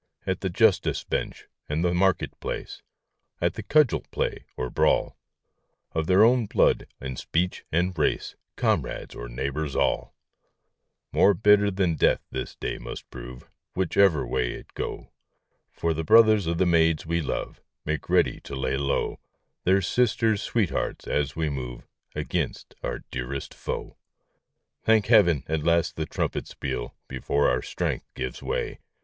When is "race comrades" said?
7.95-9.13